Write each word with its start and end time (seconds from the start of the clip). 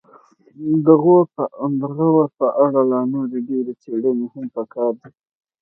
د 0.85 0.87
غور 1.03 1.25
په 2.39 2.47
اړه 2.65 2.81
لا 2.91 3.01
نورې 3.13 3.39
ډېرې 3.49 3.73
څیړنې 3.83 4.25
هم 4.33 4.45
پکار 4.55 4.91
دي 5.01 5.09